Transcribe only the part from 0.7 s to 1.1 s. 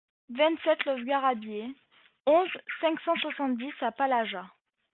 los